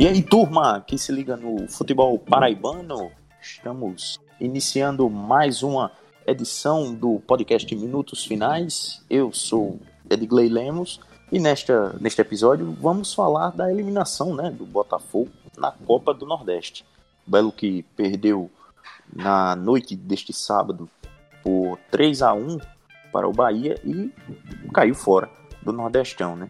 [0.00, 5.92] E aí, turma, que se liga no futebol paraibano, estamos iniciando mais uma
[6.26, 9.04] edição do podcast Minutos Finais.
[9.10, 9.78] Eu sou
[10.08, 11.00] Edgley Lemos
[11.30, 15.28] e nesta, neste episódio vamos falar da eliminação né, do Botafogo
[15.58, 16.82] na Copa do Nordeste.
[17.26, 18.50] O Belo que perdeu
[19.12, 20.88] na noite deste sábado
[21.42, 22.58] por 3 a 1
[23.12, 24.10] para o Bahia e
[24.72, 25.28] caiu fora
[25.62, 26.48] do Nordestão, né?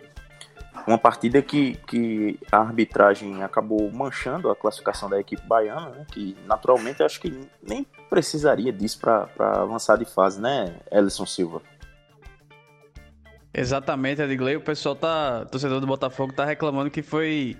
[0.86, 6.06] Uma partida que, que a arbitragem acabou manchando a classificação da equipe baiana, né?
[6.10, 11.62] que naturalmente eu acho que nem precisaria disso para avançar de fase, né, Ellison Silva?
[13.52, 14.56] Exatamente, Edgley.
[14.56, 17.56] O pessoal tá, torcedor do Botafogo, tá reclamando que foi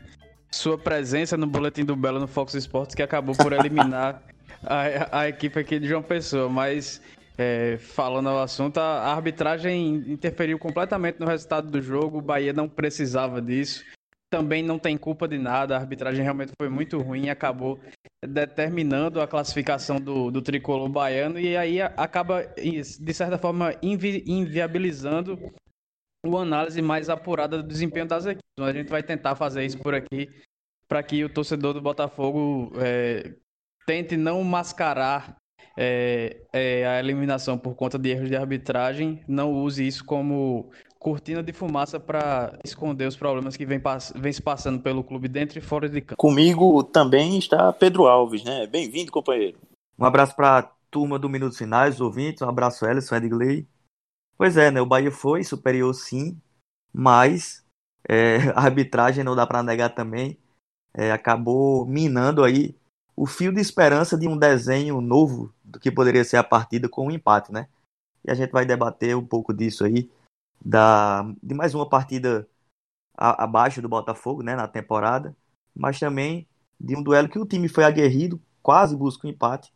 [0.50, 4.22] sua presença no boletim do Belo no Fox Sports que acabou por eliminar
[4.64, 7.00] a, a equipe aqui de João Pessoa, mas
[7.40, 12.18] é, falando ao assunto, a arbitragem interferiu completamente no resultado do jogo.
[12.18, 13.82] O Bahia não precisava disso.
[14.30, 15.74] Também não tem culpa de nada.
[15.74, 17.80] A arbitragem realmente foi muito ruim e acabou
[18.22, 25.38] determinando a classificação do, do tricolor baiano e aí acaba, de certa forma, invi inviabilizando
[26.22, 28.44] uma análise mais apurada do desempenho das equipes.
[28.52, 30.28] Então, a gente vai tentar fazer isso por aqui
[30.86, 33.34] para que o torcedor do Botafogo é,
[33.86, 35.39] tente não mascarar
[35.82, 41.42] é, é, a eliminação por conta de erros de arbitragem, não use isso como cortina
[41.42, 43.80] de fumaça para esconder os problemas que vem,
[44.14, 46.18] vem, se passando pelo clube dentro e fora de campo.
[46.18, 48.66] Comigo também está Pedro Alves, né?
[48.66, 49.58] Bem-vindo, companheiro.
[49.98, 53.66] Um abraço para a turma do Minutos Finais, os ouvintes, um abraço Ellison, Edgley.
[54.36, 54.82] Pois é, né?
[54.82, 56.38] O Bahia foi superior sim,
[56.92, 57.64] mas
[58.06, 60.38] é, a arbitragem não dá para negar também.
[60.92, 62.76] É, acabou minando aí
[63.16, 67.06] o fio de esperança de um desenho novo do que poderia ser a partida com
[67.06, 67.68] um empate, né?
[68.24, 70.10] E a gente vai debater um pouco disso aí,
[70.62, 72.46] da, de mais uma partida
[73.16, 75.34] a, abaixo do Botafogo, né, na temporada,
[75.74, 76.46] mas também
[76.78, 79.72] de um duelo que o time foi aguerrido, quase busca um empate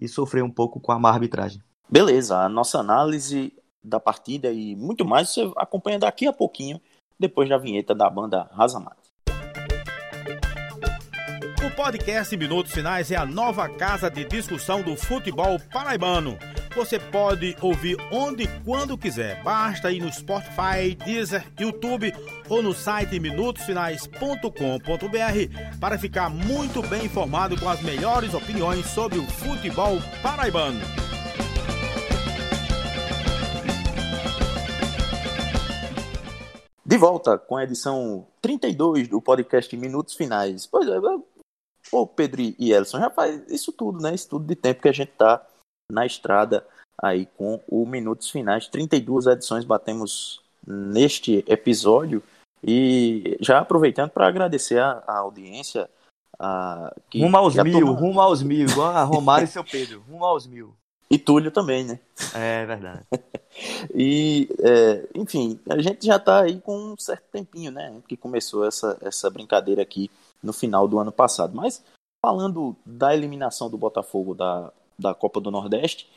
[0.00, 1.62] e sofreu um pouco com a má arbitragem.
[1.88, 6.80] Beleza, a nossa análise da partida e muito mais você acompanha daqui a pouquinho,
[7.18, 9.05] depois da vinheta da banda Razamate.
[11.86, 16.36] Podcast Minutos Finais é a nova casa de discussão do futebol paraibano.
[16.74, 19.40] Você pode ouvir onde e quando quiser.
[19.44, 22.12] Basta ir no Spotify, Deezer, YouTube
[22.48, 29.24] ou no site minutosfinais.com.br para ficar muito bem informado com as melhores opiniões sobre o
[29.24, 30.80] futebol paraibano.
[36.84, 40.66] De volta com a edição 32 do podcast Minutos Finais.
[40.66, 40.98] Pois é,
[41.92, 44.14] Ô, Pedro e Elson, já faz isso tudo, né?
[44.14, 45.44] Isso tudo de tempo que a gente tá
[45.90, 46.66] na estrada
[47.00, 48.68] aí com o Minutos Finais.
[48.68, 52.22] 32 edições batemos neste episódio.
[52.64, 55.88] E já aproveitando para agradecer a, a audiência.
[56.38, 57.92] A, que, rumo aos mil, turma...
[57.92, 60.74] rumo aos mil, igual a Romário e seu Pedro, rumo aos mil.
[61.08, 62.00] E Túlio também, né?
[62.34, 63.06] É verdade.
[63.94, 67.94] e, é, enfim, a gente já está aí com um certo tempinho, né?
[68.08, 70.10] Que começou essa, essa brincadeira aqui
[70.42, 71.54] no final do ano passado.
[71.54, 71.82] Mas
[72.24, 76.08] falando da eliminação do Botafogo da, da Copa do Nordeste,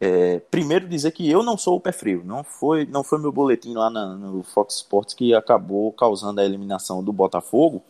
[0.00, 3.30] é, primeiro dizer que eu não sou o pé frio, não foi, não foi meu
[3.30, 7.82] boletim lá na, no Fox Sports que acabou causando a eliminação do Botafogo,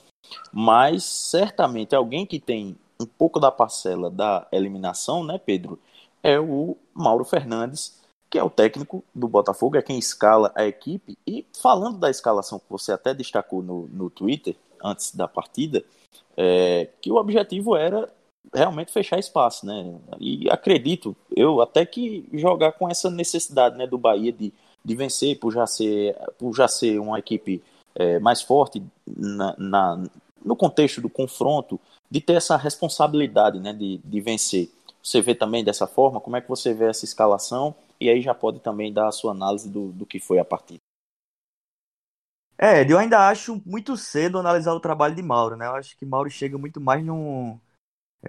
[0.53, 5.79] mas certamente alguém que tem um pouco da parcela da eliminação, né, Pedro,
[6.23, 8.01] é o Mauro Fernandes,
[8.31, 11.17] que é o técnico do Botafogo, é quem escala a equipe.
[11.27, 15.83] E falando da escalação que você até destacou no, no Twitter, antes da partida,
[16.37, 18.09] é, que o objetivo era
[18.53, 19.95] realmente fechar espaço, né?
[20.21, 24.53] E acredito, eu até que jogar com essa necessidade, né, do Bahia de,
[24.85, 27.63] de vencer por já ser, por já ser uma equipe
[27.95, 30.05] é, mais forte na, na,
[30.45, 31.81] no contexto do confronto,
[32.11, 34.71] de ter essa responsabilidade, né, de, de vencer.
[35.03, 36.21] Você vê também dessa forma?
[36.21, 37.75] Como é que você vê essa escalação?
[38.01, 40.81] E aí já pode também dar a sua análise do, do que foi a partida.
[42.59, 45.67] É, eu ainda acho muito cedo analisar o trabalho de Mauro, né?
[45.67, 47.59] Eu acho que Mauro chega muito mais num,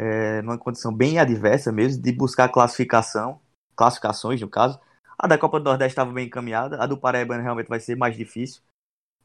[0.08, 3.40] é, numa condição bem adversa mesmo, de buscar classificação,
[3.76, 4.80] classificações no caso.
[5.18, 8.16] A da Copa do Nordeste estava bem encaminhada, a do Paraíba realmente vai ser mais
[8.16, 8.62] difícil,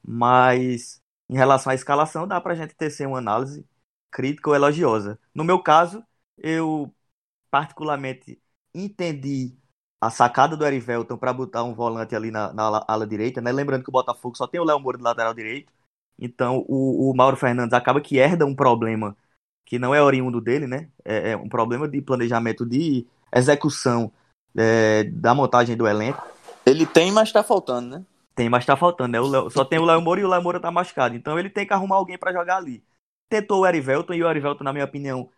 [0.06, 3.66] mas em relação à escalação dá pra gente tecer uma análise
[4.10, 5.18] crítica ou elogiosa.
[5.34, 6.04] No meu caso,
[6.38, 6.94] eu
[7.50, 8.40] particularmente
[8.74, 9.56] entendi
[10.00, 13.52] a sacada do Erivelton para botar um volante ali na, na ala, ala, direita, né?
[13.52, 15.72] Lembrando que o Botafogo só tem o Léo Moura do lateral direito.
[16.18, 19.16] Então o, o, Mauro Fernandes acaba que herda um problema
[19.66, 20.88] que não é oriundo dele, né?
[21.04, 24.10] É, é um problema de planejamento de execução
[24.56, 26.22] é, da montagem do elenco.
[26.64, 28.04] Ele tem, mas tá faltando, né?
[28.34, 29.20] Tem, mas tá faltando, né?
[29.20, 31.14] O Léo, só tem o Léo Moura e o Léo Moura tá machucado.
[31.14, 32.82] Então ele tem que arrumar alguém para jogar ali.
[33.28, 35.30] tentou o Erivelton e o Erivelton, na minha opinião,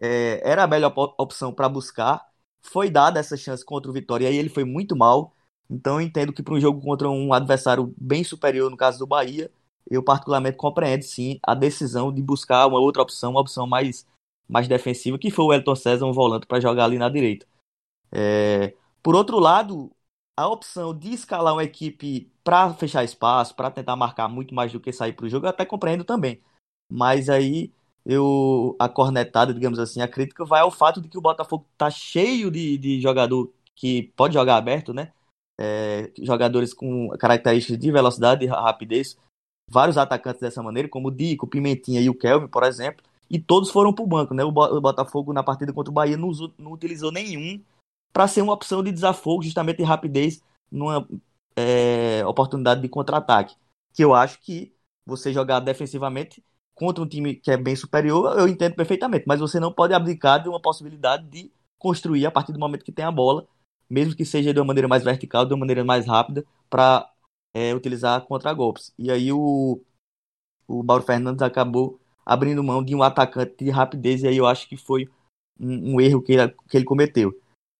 [0.00, 2.29] é, era a melhor opção para buscar.
[2.62, 5.34] Foi dada essa chance contra o Vitória e aí ele foi muito mal.
[5.68, 9.06] Então eu entendo que para um jogo contra um adversário bem superior, no caso do
[9.06, 9.50] Bahia,
[9.90, 14.06] eu particularmente compreendo sim a decisão de buscar uma outra opção, uma opção mais,
[14.48, 17.46] mais defensiva, que foi o Elton César, um volante, para jogar ali na direita.
[18.12, 19.90] É, por outro lado,
[20.36, 24.80] a opção de escalar uma equipe para fechar espaço, para tentar marcar muito mais do
[24.80, 26.40] que sair para o jogo, eu até compreendo também.
[26.90, 27.72] Mas aí
[28.04, 31.90] eu a cornetada, digamos assim, a crítica vai ao fato de que o Botafogo tá
[31.90, 35.12] cheio de, de jogador que pode jogar aberto, né?
[35.58, 39.16] É, jogadores com características de velocidade e rapidez,
[39.68, 43.70] vários atacantes dessa maneira, como o Dico, Pimentinha e o Kelvin, por exemplo, e todos
[43.70, 44.42] foram para o banco, né?
[44.42, 47.62] O Botafogo na partida contra o Bahia não, usou, não utilizou nenhum
[48.12, 51.06] para ser uma opção de desafogo, justamente de rapidez, numa
[51.54, 53.54] é, oportunidade de contra-ataque.
[53.92, 54.74] Que eu acho que
[55.06, 56.42] você jogar defensivamente
[56.80, 60.42] contra um time que é bem superior, eu entendo perfeitamente, mas você não pode abdicar
[60.42, 63.46] de uma possibilidade de construir a partir do momento que tem a bola,
[63.88, 67.06] mesmo que seja de uma maneira mais vertical, de uma maneira mais rápida, para
[67.52, 68.94] é, utilizar contra-golpes.
[68.98, 69.78] E aí o,
[70.66, 74.66] o Mauro Fernandes acabou abrindo mão de um atacante de rapidez, e aí eu acho
[74.66, 75.06] que foi
[75.60, 77.30] um, um erro que ele, que ele cometeu.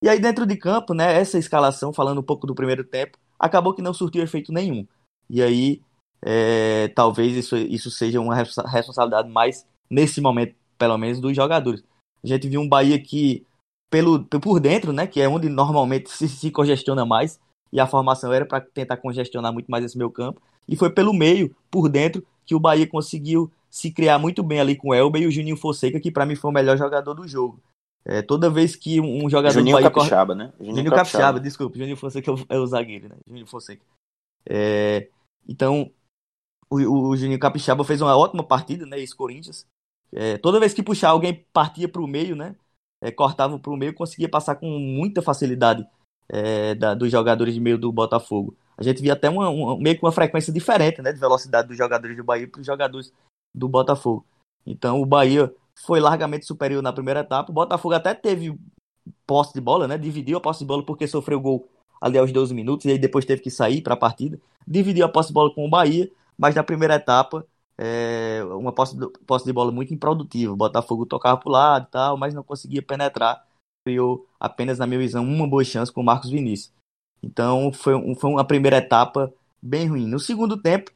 [0.02, 3.72] E aí dentro de campo, né, essa escalação, falando um pouco do primeiro tempo, acabou
[3.72, 4.86] que não surtiu efeito nenhum.
[5.30, 5.80] E aí
[6.22, 11.82] é, talvez isso, isso seja uma responsabilidade mais, nesse momento, pelo menos, dos jogadores.
[12.22, 13.46] A gente viu um Bahia que,
[13.90, 17.40] pelo, por dentro, né, que é onde normalmente se, se congestiona mais,
[17.72, 21.12] e a formação era para tentar congestionar muito mais esse meio campo, e foi pelo
[21.12, 25.22] meio, por dentro, que o Bahia conseguiu se criar muito bem ali com o Elber
[25.22, 27.60] e o Juninho Fonseca, que para mim foi o melhor jogador do jogo.
[28.04, 30.46] É, toda vez que um jogador Juninho do Bahia Capixaba, corre...
[30.46, 30.52] né?
[30.58, 31.24] Juninho, Juninho Capixaba.
[31.24, 33.16] Capixaba, desculpa, Juninho Fonseca é o, zagueiro, né?
[33.26, 33.84] Juninho Fonseca.
[34.48, 35.08] É,
[35.48, 35.90] então,
[36.70, 38.98] o, o Juninho Capixaba fez uma ótima partida, né?
[39.00, 39.66] Esse Corinthians.
[40.12, 42.54] É, toda vez que puxar, alguém partia para o meio, né?
[43.02, 45.86] É, cortava para o meio, conseguia passar com muita facilidade
[46.28, 48.56] é, da, dos jogadores de meio do Botafogo.
[48.76, 51.12] A gente via até uma, uma, meio que uma frequência diferente, né?
[51.12, 53.12] De velocidade dos jogadores do Bahia para os jogadores
[53.54, 54.24] do Botafogo.
[54.64, 57.50] Então o Bahia foi largamente superior na primeira etapa.
[57.50, 58.56] O Botafogo até teve
[59.26, 59.98] posse de bola, né?
[59.98, 61.68] Dividiu a posse de bola porque sofreu gol
[62.00, 64.40] ali aos 12 minutos e aí depois teve que sair para a partida.
[64.66, 67.46] Dividiu a posse de bola com o Bahia, mas na primeira etapa,
[67.76, 68.96] é, uma posse,
[69.26, 70.54] posse de bola muito improdutiva.
[70.54, 73.46] O Botafogo tocava para o lado e tal, mas não conseguia penetrar.
[73.84, 76.72] Criou apenas, na minha visão, uma boa chance com o Marcos Vinícius.
[77.22, 80.06] Então foi, um, foi uma primeira etapa bem ruim.
[80.06, 80.90] No segundo tempo,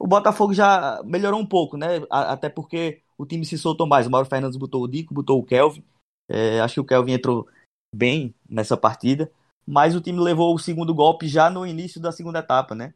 [0.00, 2.02] o Botafogo já melhorou um pouco, né?
[2.10, 4.08] Até porque o time se soltou mais.
[4.08, 5.84] O Mauro Fernandes botou o Dico, botou o Kelvin.
[6.28, 7.46] É, acho que o Kelvin entrou
[7.94, 9.30] bem nessa partida.
[9.64, 12.94] Mas o time levou o segundo golpe já no início da segunda etapa, né?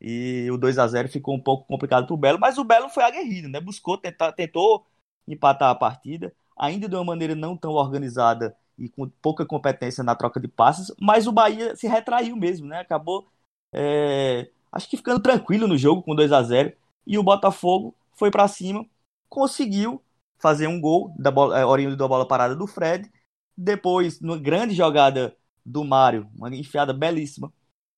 [0.00, 2.88] E o 2 a 0 ficou um pouco complicado para o Belo, mas o Belo
[2.88, 3.60] foi aguerrido, né?
[3.60, 4.86] Buscou, tentar, tentou
[5.26, 10.14] empatar a partida, ainda de uma maneira não tão organizada e com pouca competência na
[10.14, 12.80] troca de passes, mas o Bahia se retraiu mesmo, né?
[12.80, 13.26] Acabou,
[13.72, 16.72] é, acho que ficando tranquilo no jogo com 2 a 0
[17.06, 18.84] e o Botafogo foi para cima,
[19.28, 20.02] conseguiu
[20.38, 23.10] fazer um gol da bola, é, oriundo da bola parada do Fred.
[23.56, 27.52] Depois, numa grande jogada do Mário, uma enfiada belíssima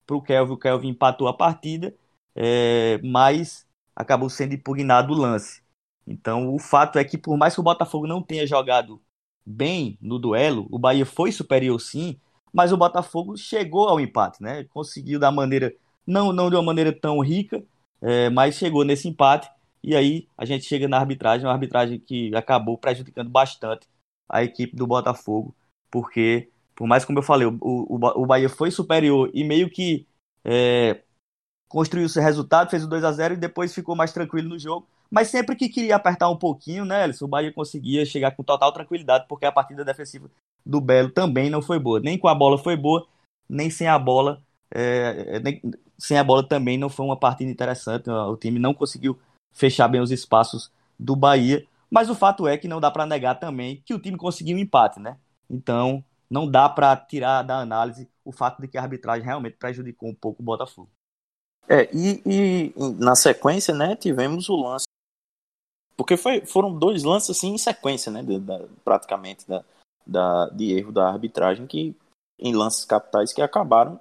[0.07, 0.53] para o Kelvin.
[0.53, 1.95] O Kelvin empatou a partida,
[2.35, 5.63] é, mas acabou sendo impugnado o lance.
[6.07, 9.03] Então, o fato é que, por mais que o Botafogo não tenha jogado
[9.45, 12.19] bem no duelo, o Bahia foi superior sim,
[12.53, 14.65] mas o Botafogo chegou ao empate, né?
[14.65, 15.75] Conseguiu da maneira,
[16.07, 17.63] não, não de uma maneira tão rica,
[18.01, 19.51] é, mas chegou nesse empate.
[19.83, 23.89] E aí a gente chega na arbitragem, uma arbitragem que acabou prejudicando bastante
[24.29, 25.55] a equipe do Botafogo,
[25.91, 30.07] porque por mais como eu falei, o, o, o Bahia foi superior e meio que
[30.45, 31.01] é,
[31.69, 34.87] construiu seu resultado, fez o 2 a 0 e depois ficou mais tranquilo no jogo.
[35.11, 38.73] Mas sempre que queria apertar um pouquinho, né, Alisson, o Bahia conseguia chegar com total
[38.73, 40.31] tranquilidade, porque a partida defensiva
[40.65, 41.99] do Belo também não foi boa.
[42.01, 43.07] Nem com a bola foi boa,
[43.49, 44.43] nem sem a bola.
[44.71, 45.63] É, nem,
[45.97, 48.11] sem a bola também não foi uma partida interessante.
[48.11, 49.19] O time não conseguiu
[49.53, 51.65] fechar bem os espaços do Bahia.
[51.89, 54.61] Mas o fato é que não dá para negar também que o time conseguiu um
[54.61, 55.17] empate, né?
[55.49, 60.09] Então, não dá para tirar da análise o fato de que a arbitragem realmente prejudicou
[60.09, 60.91] um pouco o Botafogo.
[61.69, 64.87] É, e, e na sequência, né, tivemos o lance.
[65.97, 68.23] Porque foi, foram dois lances assim em sequência, né,
[68.85, 69.65] praticamente, da,
[70.07, 71.97] da, de erro da arbitragem, que
[72.39, 74.01] em lances capitais que acabaram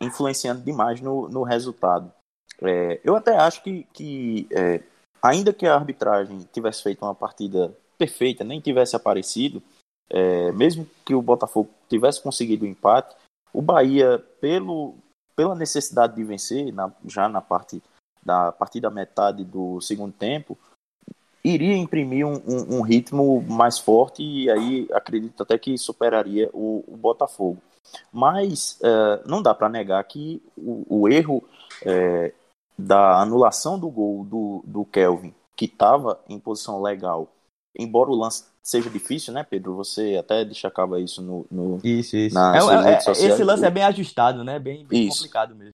[0.00, 2.12] influenciando demais no, no resultado.
[2.60, 4.82] É, eu até acho que, que é,
[5.22, 9.62] ainda que a arbitragem tivesse feito uma partida perfeita, nem tivesse aparecido,
[10.10, 13.14] é, mesmo que o Botafogo tivesse conseguido o empate,
[13.52, 14.94] o Bahia, pelo,
[15.34, 17.82] pela necessidade de vencer, na, já na parte
[18.22, 20.58] da partir da metade do segundo tempo,
[21.42, 26.84] iria imprimir um, um, um, ritmo mais forte e aí acredito até que superaria o,
[26.86, 27.58] o Botafogo.
[28.12, 31.42] Mas é, não dá para negar que o, o erro
[31.82, 32.34] é,
[32.78, 37.28] da anulação do gol do, do Kelvin, que estava em posição legal,
[37.76, 39.74] embora o lance seja difícil, né, Pedro?
[39.76, 41.46] Você até destacava isso no.
[41.50, 42.38] no isso, isso.
[42.38, 44.58] É, é, esse lance é bem ajustado, né?
[44.58, 45.72] Bem, bem complicado mesmo.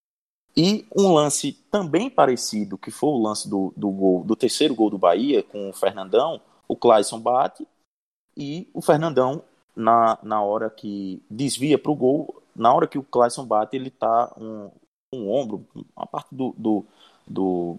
[0.56, 4.88] E um lance também parecido, que foi o lance do, do gol, do terceiro gol
[4.88, 7.66] do Bahia com o Fernandão, o Clayson bate
[8.36, 9.42] e o Fernandão,
[9.74, 13.90] na, na hora que desvia para o gol, na hora que o Clayson bate, ele
[13.90, 14.70] tá um,
[15.12, 16.84] um ombro, a parte do, do,
[17.26, 17.78] do,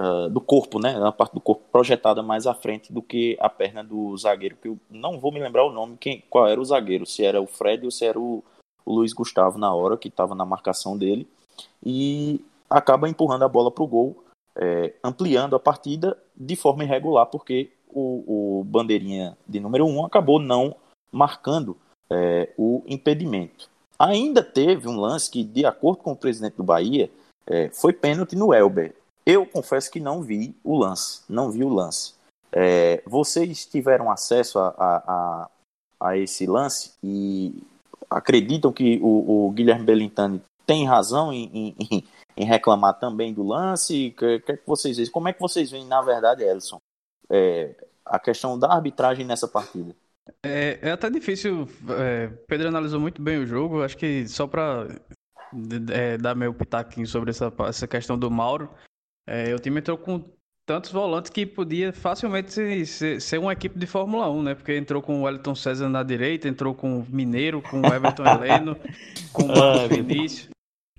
[0.00, 0.98] uh, do corpo, né?
[1.04, 4.68] A parte do corpo projetada mais à frente do que a perna do zagueiro, que
[4.68, 7.46] eu não vou me lembrar o nome, quem, qual era o zagueiro, se era o
[7.46, 8.42] Fred ou se era o,
[8.84, 11.28] o Luiz Gustavo na hora, que estava na marcação dele
[11.84, 14.24] e acaba empurrando a bola para o gol,
[14.56, 20.06] é, ampliando a partida de forma irregular, porque o, o bandeirinha de número 1 um
[20.06, 20.74] acabou não
[21.12, 21.76] marcando
[22.08, 23.68] é, o impedimento.
[23.98, 27.10] Ainda teve um lance que, de acordo com o presidente do Bahia,
[27.46, 28.94] é, foi pênalti no Elber.
[29.24, 32.14] Eu confesso que não vi o lance, não vi o lance.
[32.52, 35.50] É, vocês tiveram acesso a, a, a,
[36.00, 37.62] a, esse lance e
[38.08, 42.04] acreditam que o, o Guilherme Bellintani tem razão em, em,
[42.36, 44.14] em reclamar também do lance?
[44.18, 45.08] Que, que, que vocês?
[45.08, 46.80] Como é que vocês veem, na verdade, Elson,
[47.28, 47.74] é,
[48.04, 49.94] a questão da arbitragem nessa partida?
[50.42, 51.68] É, é até difícil.
[51.98, 53.82] É, Pedro analisou muito bem o jogo.
[53.82, 54.88] Acho que só para
[55.92, 58.68] é, dar meu pitaquinho sobre essa, essa questão do Mauro,
[59.30, 60.24] é, o time entrou com
[60.66, 62.52] tantos volantes que podia facilmente
[62.86, 64.54] ser, ser, uma equipe de Fórmula 1, né?
[64.56, 68.24] Porque entrou com o Wellington César na direita, entrou com o Mineiro, com o Everton
[68.26, 68.76] Heleno,
[69.32, 70.50] com o Marcos Vinícius.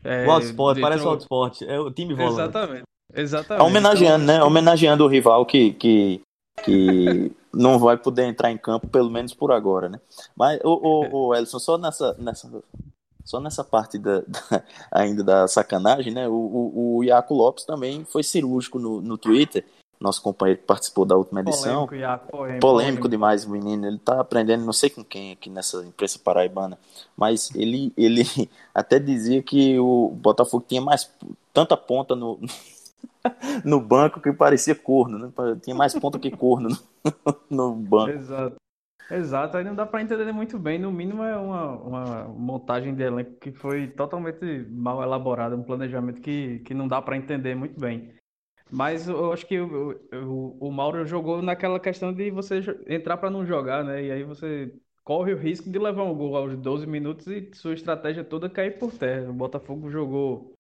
[0.02, 1.62] É, o Autosport, parece o Autosport.
[1.64, 2.42] É o time volante.
[2.42, 2.84] Exatamente.
[3.14, 3.66] Exatamente.
[3.66, 4.44] Homenageando, então, né?
[4.44, 6.22] Homenageando o rival que, que,
[6.64, 10.00] que não vai poder entrar em campo, pelo menos por agora, né?
[10.36, 12.50] Mas, o, o, o Elson, só nessa, nessa,
[13.24, 16.28] só nessa parte da, da, ainda da sacanagem, né?
[16.28, 19.66] O, o, o Iaco Lopes também foi cirúrgico no, no Twitter
[20.02, 21.86] nosso companheiro que participou da última edição.
[21.86, 23.86] Polêmico, Iaco, polêmico, polêmico demais o menino.
[23.86, 26.78] Ele tá aprendendo não sei com quem aqui nessa imprensa paraibana.
[27.16, 28.24] Mas ele, ele
[28.74, 31.10] até dizia que o Botafogo tinha mais
[31.54, 32.40] tanta ponta no,
[33.64, 35.32] no banco que parecia corno, né?
[35.62, 38.10] Tinha mais ponta que corno no, no banco.
[38.10, 38.56] Exato.
[39.14, 40.80] Exato, aí não dá para entender muito bem.
[40.80, 46.22] No mínimo é uma, uma montagem de elenco que foi totalmente mal elaborada, um planejamento
[46.22, 48.14] que, que não dá para entender muito bem.
[48.72, 53.30] Mas eu acho que o, o, o Mauro jogou naquela questão de você entrar para
[53.30, 54.04] não jogar, né?
[54.06, 57.74] E aí você corre o risco de levar um gol aos 12 minutos e sua
[57.74, 59.30] estratégia toda cair por terra.
[59.30, 60.54] O Botafogo jogou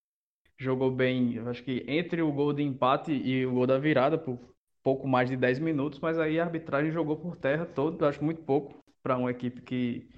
[0.57, 4.37] jogou bem, acho que entre o gol de empate e o gol da virada por
[4.83, 8.41] pouco mais de 10 minutos, mas aí a arbitragem jogou por terra todo, acho muito
[8.41, 10.09] pouco para uma equipe que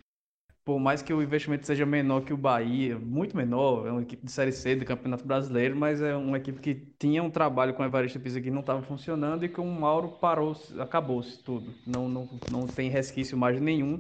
[0.66, 4.26] por mais que o investimento seja menor que o Bahia, muito menor, é uma equipe
[4.26, 7.84] de Série C do Campeonato Brasileiro, mas é uma equipe que tinha um trabalho com
[7.84, 11.74] o Evaristo Pisa que não estava funcionando e com o Mauro parou, acabou-se tudo.
[11.86, 14.00] Não, não, não tem resquício mais nenhum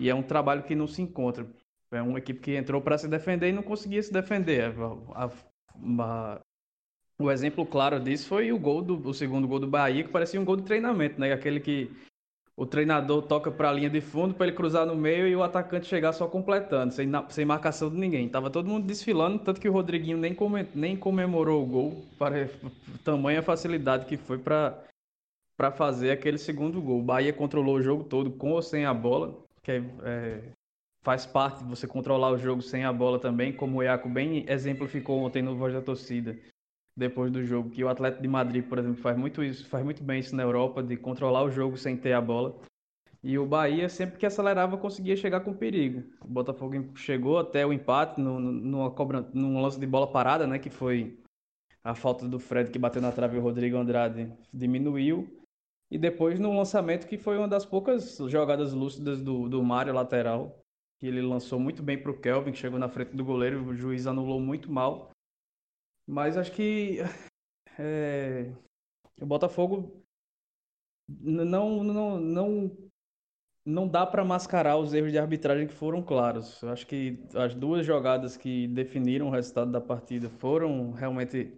[0.00, 1.46] e é um trabalho que não se encontra.
[1.92, 4.74] É uma equipe que entrou para se defender e não conseguia se defender.
[5.14, 5.30] A, a,
[6.00, 6.40] a,
[7.20, 10.40] o exemplo claro disso foi o gol do o segundo gol do Bahia, que parecia
[10.40, 11.32] um gol de treinamento, né?
[11.32, 11.90] Aquele que
[12.56, 15.42] o treinador toca para a linha de fundo para ele cruzar no meio e o
[15.42, 18.28] atacante chegar só completando, sem, sem marcação de ninguém.
[18.28, 20.36] Tava todo mundo desfilando, tanto que o Rodriguinho nem,
[20.74, 22.48] nem comemorou o gol, para
[23.04, 24.84] tamanha facilidade que foi para
[25.56, 27.00] para fazer aquele segundo gol.
[27.00, 30.40] O Bahia controlou o jogo todo com ou sem a bola, que é, é,
[31.02, 34.44] faz parte de você controlar o jogo sem a bola também, como o Iaco bem
[34.48, 36.38] exemplificou ontem no Voz da Torcida
[36.98, 40.02] depois do jogo, que o Atlético de Madrid, por exemplo, faz muito isso, faz muito
[40.02, 42.58] bem isso na Europa, de controlar o jogo sem ter a bola.
[43.22, 46.02] E o Bahia, sempre que acelerava, conseguia chegar com perigo.
[46.24, 50.58] O Botafogo chegou até o empate no, numa cobra, num lance de bola parada, né?
[50.58, 51.18] Que foi
[51.84, 55.28] a falta do Fred que bateu na trave e o Rodrigo Andrade diminuiu.
[55.90, 60.60] E depois no lançamento, que foi uma das poucas jogadas lúcidas do, do Mário lateral,
[60.98, 63.74] que ele lançou muito bem para o Kelvin, que chegou na frente do goleiro, o
[63.74, 65.10] juiz anulou muito mal.
[66.08, 67.00] Mas acho que
[67.78, 68.50] é,
[69.20, 70.02] o Botafogo
[71.06, 72.78] não, não, não,
[73.62, 76.62] não dá para mascarar os erros de arbitragem que foram claros.
[76.62, 81.52] Eu acho que as duas jogadas que definiram o resultado da partida foram realmente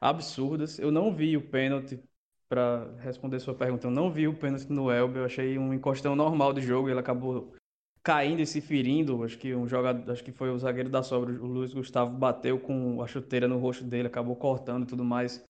[0.00, 0.80] absurdas.
[0.80, 2.02] Eu não vi o pênalti
[2.48, 3.86] para responder sua pergunta.
[3.86, 5.18] Eu não vi o pênalti no Elber.
[5.18, 6.88] Eu achei um encostão normal de jogo.
[6.88, 7.54] Ele acabou
[8.02, 9.22] caindo e se ferindo.
[9.22, 12.58] Acho que um jogador, acho que foi o zagueiro da sobra, o Luiz Gustavo bateu
[12.58, 15.44] com a chuteira no rosto dele, acabou cortando e tudo mais.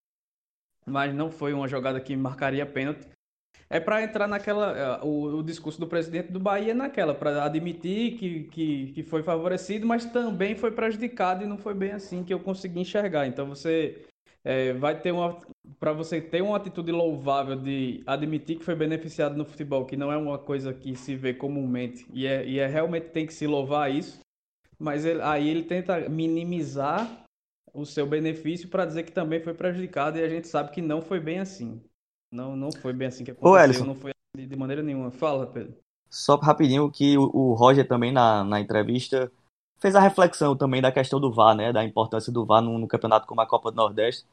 [0.86, 3.08] mas não foi uma jogada que marcaria pênalti.
[3.70, 4.76] É para entrar naquela.
[4.76, 9.22] É, o, o, discurso do presidente do Bahia naquela, para admitir que, que, que foi
[9.22, 13.26] favorecido, mas também foi prejudicado e não foi bem assim que eu consegui enxergar.
[13.26, 14.04] Então você
[14.44, 15.40] é, vai ter uma.
[15.78, 20.10] Para você ter uma atitude louvável de admitir que foi beneficiado no futebol, que não
[20.10, 23.46] é uma coisa que se vê comumente, e é, e é realmente tem que se
[23.46, 24.20] louvar isso,
[24.78, 27.24] mas ele, aí ele tenta minimizar
[27.72, 31.00] o seu benefício para dizer que também foi prejudicado e a gente sabe que não
[31.00, 31.80] foi bem assim.
[32.30, 33.84] Não, não foi bem assim que aconteceu, Ô, Ellison.
[33.84, 35.10] não foi de, de maneira nenhuma.
[35.10, 35.74] Fala, Pedro.
[36.10, 39.30] Só rapidinho que o, o Roger também na, na entrevista
[39.78, 42.86] fez a reflexão também da questão do VAR, né, da importância do VAR no, no
[42.86, 44.24] campeonato como a Copa do Nordeste.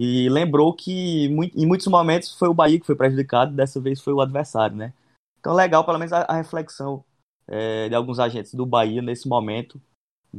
[0.00, 4.14] E lembrou que em muitos momentos foi o Bahia que foi prejudicado, dessa vez foi
[4.14, 4.94] o adversário, né?
[5.38, 7.04] Então legal pelo menos a, a reflexão
[7.46, 9.80] é, de alguns agentes do Bahia nesse momento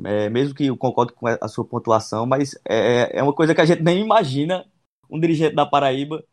[0.06, 3.62] é, mesmo que eu concorde com a sua pontuação, mas é, é uma coisa que
[3.62, 4.66] a gente nem imagina
[5.10, 6.24] um dirigente da Paraíba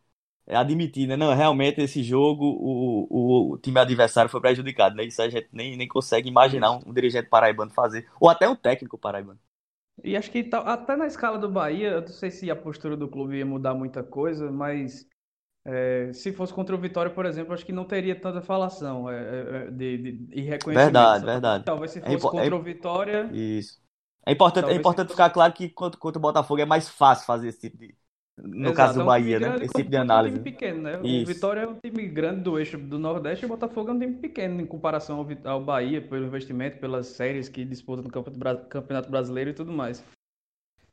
[0.46, 1.16] admitir, né?
[1.16, 5.04] Não, realmente esse jogo o, o, time adversário foi prejudicado, né?
[5.04, 8.96] Isso a gente nem, nem consegue imaginar um dirigente paraibano fazer, ou até um técnico
[8.96, 9.38] paraibano.
[10.04, 12.96] E acho que tá, até na escala do Bahia, eu não sei se a postura
[12.96, 15.06] do clube ia mudar muita coisa, mas
[15.64, 19.16] é, se fosse contra o Vitória, por exemplo, acho que não teria tanta falação é,
[19.16, 20.74] é, é de, de, de reconhecimento.
[20.74, 21.64] Verdade, verdade.
[21.64, 23.28] Talvez se é fosse contra o Vitória.
[23.32, 23.78] Isso.
[24.24, 27.48] É importante, é importante ficar claro que contra, contra o Botafogo é mais fácil fazer
[27.48, 27.94] esse tipo de.
[28.42, 29.56] No Exato, caso do Bahia, né?
[29.56, 30.36] Esse tipo de análise.
[30.36, 31.00] É um time pequeno, né?
[31.02, 31.30] Isso.
[31.30, 33.98] O Vitória é um time grande do eixo do Nordeste e o Botafogo é um
[33.98, 39.10] time pequeno em comparação ao, ao Bahia, pelo investimento, pelas séries que disputam no Campeonato
[39.10, 40.04] Brasileiro e tudo mais.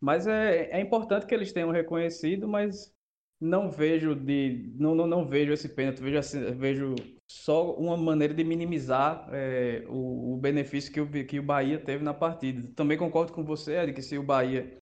[0.02, 2.94] Mas é, é importante que eles tenham reconhecido, mas
[3.40, 6.96] não vejo de não, não, não vejo esse pênalti vejo assim, vejo
[7.30, 12.04] só uma maneira de minimizar é, o, o, benefício que o, que o Bahia teve
[12.04, 14.78] na partida também concordo com você Ed, que se o Bahia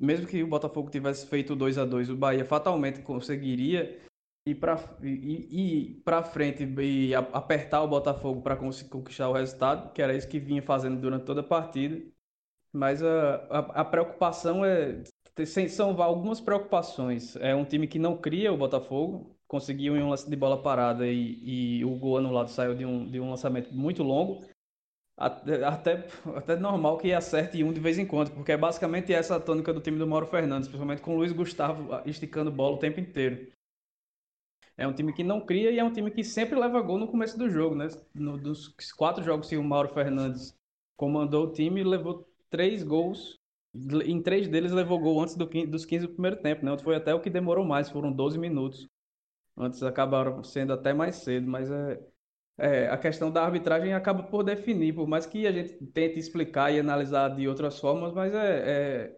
[0.00, 4.00] mesmo que o Botafogo tivesse feito 2 a 2 o Bahia fatalmente conseguiria
[4.46, 4.54] ir
[6.04, 10.62] para frente e apertar o Botafogo para conquistar o resultado que era isso que vinha
[10.62, 12.02] fazendo durante toda a partida
[12.72, 15.02] mas a, a, a preocupação é
[15.68, 17.36] são algumas preocupações.
[17.36, 21.06] É um time que não cria o Botafogo, conseguiu em um lance de bola parada
[21.06, 24.44] e, e o gol anulado saiu de um, de um lançamento muito longo.
[25.20, 29.40] Até, até, normal que acerte um de vez em quando, porque é basicamente essa a
[29.40, 33.00] tônica do time do Mauro Fernandes, principalmente com o Luiz Gustavo esticando bola o tempo
[33.00, 33.52] inteiro.
[34.78, 37.06] É um time que não cria e é um time que sempre leva gol no
[37.06, 37.88] começo do jogo, né?
[38.14, 40.56] No, dos quatro jogos que o Mauro Fernandes
[40.96, 43.38] comandou o time, levou três gols
[44.04, 46.76] em três deles levou gol antes do, dos 15 do primeiro tempo, né?
[46.78, 48.88] Foi até o que demorou mais, foram 12 minutos.
[49.56, 52.00] Antes acabaram sendo até mais cedo, mas é,
[52.60, 56.70] é, a questão da arbitragem acaba por definir, por mais que a gente tente explicar
[56.70, 59.16] e analisar de outras formas, mas é,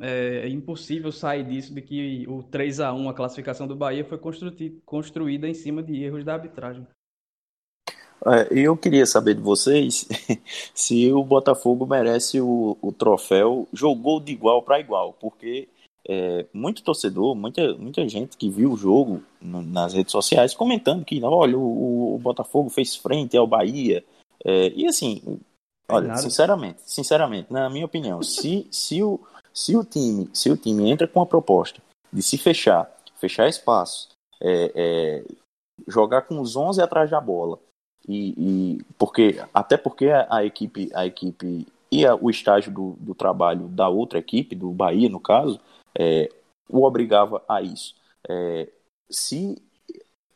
[0.00, 4.04] é, é impossível sair disso de que o 3 a 1 a classificação do Bahia,
[4.04, 4.18] foi
[4.84, 6.86] construída em cima de erros da arbitragem.
[8.24, 10.06] É, eu queria saber de vocês
[10.74, 15.66] se o Botafogo merece o, o troféu jogou de igual para igual, porque
[16.08, 21.22] é, muito torcedor, muita, muita gente que viu o jogo nas redes sociais comentando que,
[21.22, 24.04] olha, o, o Botafogo fez frente ao Bahia.
[24.44, 25.40] É, e assim,
[25.88, 29.20] olha, sinceramente, sinceramente, na minha opinião, se, se, o,
[29.52, 31.80] se, o time, se o time entra com a proposta
[32.12, 34.08] de se fechar, fechar espaço,
[34.40, 35.24] é, é
[35.86, 37.58] jogar com os 11 atrás da bola,
[38.08, 42.96] e, e porque até porque a, a, equipe a equipe e a, o estágio do,
[42.98, 45.60] do trabalho da outra equipe do Bahia no caso
[45.98, 46.28] é,
[46.68, 47.94] o obrigava a isso.
[48.28, 48.68] É,
[49.10, 49.60] se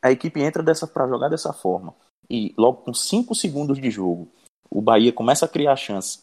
[0.01, 1.93] a equipe entra dessa para jogar dessa forma
[2.29, 4.27] e logo com cinco segundos de jogo
[4.69, 6.21] o Bahia começa a criar chances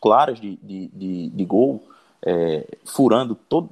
[0.00, 1.86] claras de, de, de, de gol
[2.26, 3.70] é, furando todo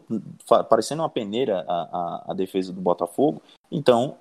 [0.69, 4.17] parecendo uma peneira a, a, a defesa do Botafogo então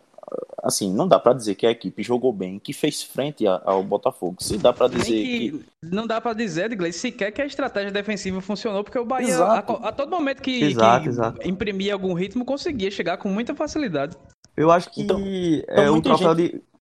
[0.64, 4.38] assim, não dá para dizer que a equipe jogou bem, que fez frente ao Botafogo.
[4.40, 7.92] Se dá para dizer que, que, não dá para dizer, Edgley, sequer que a estratégia
[7.92, 11.48] defensiva funcionou, porque o Bahia a, a, todo momento que, exato, que exato.
[11.48, 14.16] imprimia algum ritmo conseguia chegar com muita facilidade.
[14.56, 16.54] Eu acho que então, é então um troféu gente...
[16.54, 16.72] de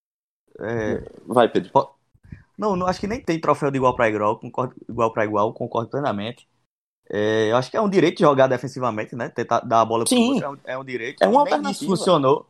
[0.61, 1.03] é...
[1.27, 1.71] Vai, Pedro.
[2.59, 5.53] Não, não, acho que nem tem troféu de igual para igual, concordo, igual para igual,
[5.55, 6.47] concordo plenamente.
[7.09, 9.29] É, eu acho que é um direito de jogar defensivamente, né?
[9.31, 11.23] Tentar dar a bola para o outro é um, é um direito.
[11.23, 11.91] É uma alternativa.
[11.91, 12.47] funcionou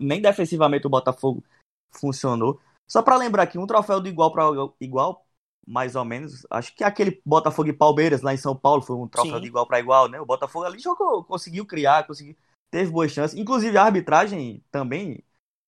[0.00, 1.42] nem defensivamente o Botafogo
[1.90, 2.60] funcionou.
[2.86, 4.44] Só para lembrar aqui, um troféu de igual para
[4.80, 5.24] igual,
[5.66, 6.46] mais ou menos.
[6.50, 9.40] Acho que aquele Botafogo e Palmeiras lá em São Paulo foi um troféu Sim.
[9.40, 10.20] de igual para igual, né?
[10.20, 12.36] O Botafogo ali jogou, conseguiu criar, conseguiu,
[12.70, 13.38] teve boas chances.
[13.38, 15.22] Inclusive a arbitragem também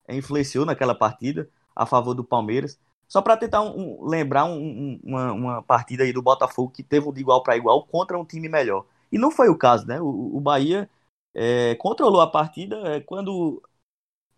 [0.09, 2.79] influenciou naquela partida a favor do Palmeiras.
[3.09, 7.09] Só para tentar um, um, lembrar um, uma, uma, partida aí do Botafogo que teve
[7.09, 8.87] um de igual para igual contra um time melhor.
[9.13, 10.01] E não foi o caso, né?
[10.01, 10.91] O, o Bahia
[11.35, 13.63] é, controlou a partida, é, quando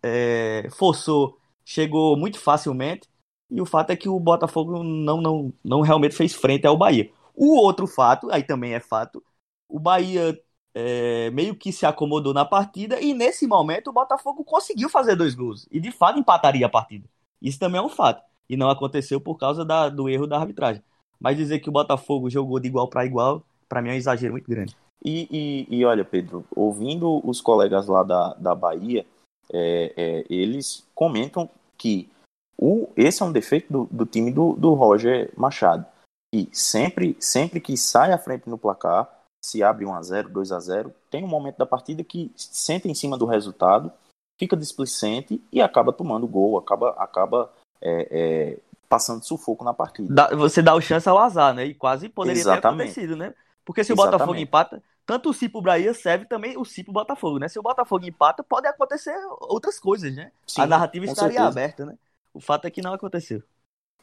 [0.03, 3.07] é, forçou, chegou muito facilmente.
[3.49, 7.09] E o fato é que o Botafogo não, não, não realmente fez frente ao Bahia.
[7.33, 9.23] O outro fato, aí também é fato,
[9.69, 10.37] o Bahia
[10.73, 15.33] é, meio que se acomodou na partida e nesse momento o Botafogo conseguiu fazer dois
[15.33, 17.07] gols e de fato empataria a partida.
[17.41, 20.83] Isso também é um fato e não aconteceu por causa da, do erro da arbitragem.
[21.19, 24.33] Mas dizer que o Botafogo jogou de igual para igual, para mim é um exagero
[24.33, 24.75] muito grande.
[25.03, 25.27] E,
[25.69, 29.05] e, e, olha, Pedro, ouvindo os colegas lá da, da Bahia,
[29.51, 32.09] é, é, eles comentam que
[32.57, 35.85] o, esse é um defeito do, do time do, do Roger Machado.
[36.33, 39.09] E sempre, sempre que sai à frente no placar,
[39.43, 42.87] se abre 1 a 0 2 a 0 tem um momento da partida que senta
[42.87, 43.91] em cima do resultado,
[44.37, 50.13] fica displicente e acaba tomando gol, acaba, acaba é, é, passando sufoco na partida.
[50.13, 51.65] Dá, você dá o chance ao azar, né?
[51.65, 52.61] E quase poderia Exatamente.
[52.61, 53.33] ter acontecido, né?
[53.63, 54.15] Porque se Exatamente.
[54.15, 57.47] o Botafogo empata, tanto o Cipo Bahia serve também o Cipo Botafogo, né?
[57.47, 60.33] Se o Botafogo empata, pode acontecer outras coisas, né?
[60.45, 61.47] Sim, a narrativa estaria certeza.
[61.47, 61.97] aberta, né?
[62.33, 63.41] O fato é que não aconteceu.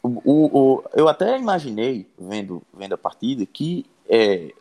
[0.02, 4.54] O, o, o, eu até imaginei, vendo, vendo a partida, que é,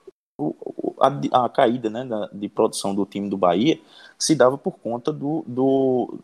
[0.99, 3.79] a, a, caída né, da, de produção do time do Bahia
[4.19, 6.19] se dava por conta do, do,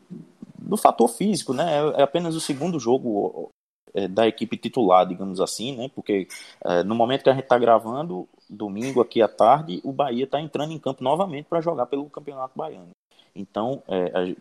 [0.57, 1.77] do fator físico, né?
[1.77, 3.49] É, é apenas o segundo jogo
[3.93, 5.89] é, da equipe titular, digamos assim, né?
[5.95, 6.27] Porque
[6.65, 10.41] é, no momento que a gente está gravando, domingo aqui à tarde, o Bahia está
[10.41, 12.89] entrando em campo novamente para jogar pelo Campeonato Baiano.
[13.35, 14.35] Então, é,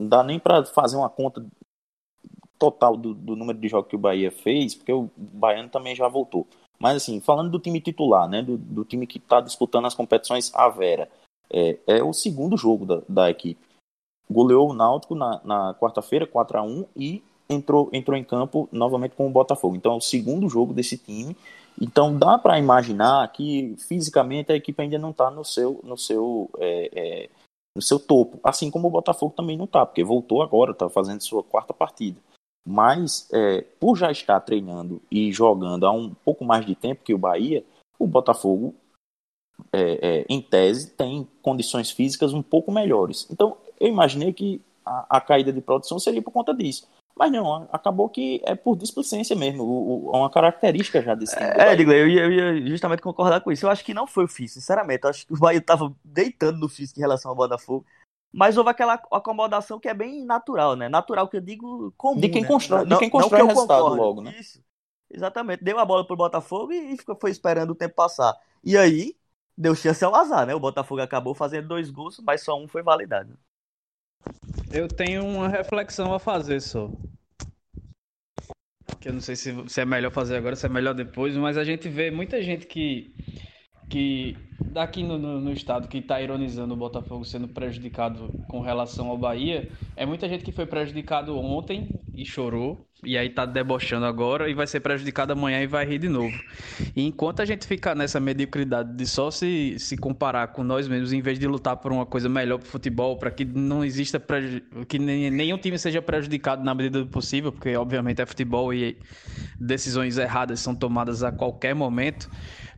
[0.00, 1.44] não dá nem para fazer uma conta
[2.58, 6.08] total do, do, número de jogos que o Bahia fez, porque o Baiano também já
[6.08, 6.46] voltou.
[6.78, 10.52] Mas assim, falando do time titular, né, do, do time que está disputando as competições
[10.54, 11.10] à Vera,
[11.50, 13.60] é, é o segundo jogo da, da equipe.
[14.30, 19.16] Goleou o Náutico na, na quarta-feira, 4 a 1 e entrou, entrou em campo novamente
[19.16, 19.74] com o Botafogo.
[19.74, 21.36] Então é o segundo jogo desse time.
[21.80, 26.50] Então dá para imaginar que fisicamente a equipe ainda não está no seu, no seu
[26.58, 27.30] é, é,
[27.78, 31.20] no seu topo, assim como o Botafogo também não está, porque voltou agora, está fazendo
[31.20, 32.20] sua quarta partida.
[32.66, 37.14] Mas, é, por já estar treinando e jogando há um pouco mais de tempo que
[37.14, 37.64] o Bahia,
[37.96, 38.74] o Botafogo,
[39.72, 43.28] é, é, em tese, tem condições físicas um pouco melhores.
[43.30, 46.86] Então, eu imaginei que a, a, caída de produção seria por conta disso.
[47.18, 51.50] Mas não, acabou que é por displicência mesmo, é uma característica já desse time.
[51.50, 53.66] É, Digley, eu, eu ia justamente concordar com isso.
[53.66, 55.02] Eu acho que não foi o físico, sinceramente.
[55.02, 57.84] Eu acho que o Bahia estava deitando no físico em relação ao Botafogo.
[58.32, 60.88] Mas houve aquela acomodação que é bem natural, né?
[60.88, 62.20] Natural que eu digo comum.
[62.20, 62.48] De quem né?
[62.48, 64.02] constrói, não, de quem constrói o resultado concordo.
[64.02, 64.36] logo, né?
[64.38, 64.62] Isso.
[65.10, 65.64] Exatamente.
[65.64, 68.36] Deu a bola pro Botafogo e foi esperando o tempo passar.
[68.62, 69.16] E aí,
[69.56, 70.54] deu chance ao azar, né?
[70.54, 73.36] O Botafogo acabou fazendo dois gols, mas só um foi validado.
[74.72, 76.90] Eu tenho uma reflexão a fazer só.
[79.00, 81.56] Que eu não sei se, se é melhor fazer agora, se é melhor depois, mas
[81.56, 83.14] a gente vê muita gente que
[83.88, 89.08] que daqui no, no, no, estado que está ironizando o Botafogo sendo prejudicado com relação
[89.08, 94.04] ao Bahia, é muita gente que foi prejudicado ontem e chorou, e aí está debochando
[94.04, 96.36] agora e vai ser prejudicado amanhã e vai rir de novo.
[96.96, 101.12] E enquanto a gente ficar nessa mediocridade de só se, se comparar com nós mesmos,
[101.12, 104.20] em vez de lutar por uma coisa melhor para o futebol, para que não exista
[104.88, 108.98] que nenhum time seja prejudicado na medida do possível, porque obviamente é futebol e
[109.60, 112.28] decisões erradas são tomadas a qualquer momento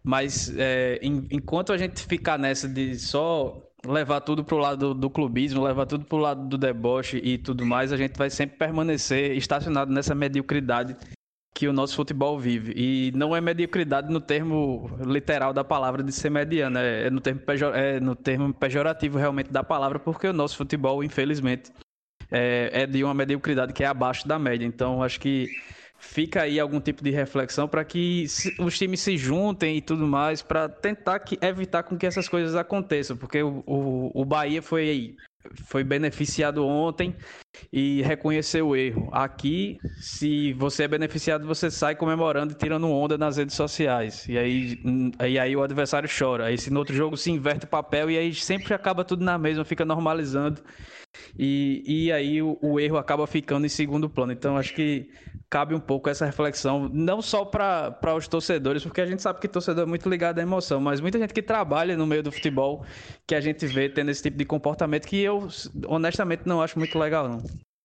[0.03, 1.27] mas é, em,
[1.71, 6.05] enquanto a gente ficar nessa de só levar tudo pro lado do, clubismo, levar tudo
[6.05, 10.97] pro lado do deboche e tudo mais, a gente vai sempre permanecer estacionado nessa mediocridade
[11.55, 12.73] que o nosso futebol vive.
[12.77, 17.21] E não é mediocridade no termo literal da palavra de ser mediano, é, é no,
[17.21, 21.71] termo pejor, é no termo pejorativo realmente da palavra, porque o nosso futebol, infelizmente,
[22.31, 24.67] é, é de uma mediocridade que é abaixo da média.
[24.67, 25.49] Então, acho que
[26.01, 28.27] fica aí algum tipo de reflexão para que
[28.59, 32.57] os times se juntem e tudo mais para tentar que, evitar com que essas coisas
[32.57, 35.15] aconteçam, porque o, o, o Bahia foi
[35.65, 37.17] foi beneficiado ontem
[37.73, 39.09] e reconheceu o erro.
[39.11, 44.29] Aqui, se você é beneficiado, você sai comemorando e tirando onda nas redes sociais.
[44.29, 44.79] E aí,
[45.27, 46.47] e aí o adversário chora.
[46.47, 49.39] Aí se no outro jogo se inverte o papel e aí sempre acaba tudo na
[49.39, 50.61] mesma, fica normalizando.
[51.39, 54.33] E, e aí o, o erro acaba ficando em segundo plano.
[54.33, 55.11] Então acho que
[55.51, 59.49] cabe um pouco essa reflexão, não só para os torcedores, porque a gente sabe que
[59.49, 62.85] torcedor é muito ligado à emoção, mas muita gente que trabalha no meio do futebol,
[63.27, 65.49] que a gente vê tendo esse tipo de comportamento, que eu
[65.89, 67.43] honestamente não acho muito legal, não.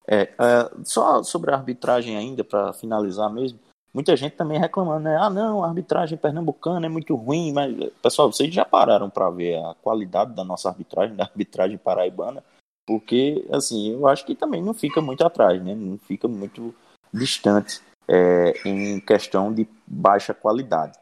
[0.07, 3.57] É, é só sobre a arbitragem ainda, para finalizar mesmo,
[3.91, 5.17] muita gente também reclamando, né?
[5.19, 9.55] Ah, não, a arbitragem pernambucana é muito ruim, mas, pessoal, vocês já pararam para ver
[9.55, 12.43] a qualidade da nossa arbitragem, da arbitragem paraibana?
[12.87, 15.73] Porque, assim, eu acho que também não fica muito atrás, né?
[15.73, 16.73] Não fica muito
[17.11, 20.97] distante é, em questão de baixa qualidade.